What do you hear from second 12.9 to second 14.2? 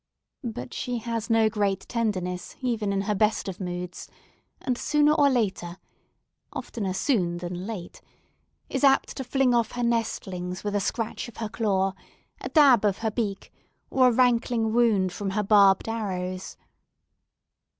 her beak, or a